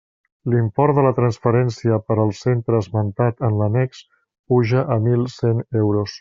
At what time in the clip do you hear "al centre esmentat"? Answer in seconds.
2.23-3.45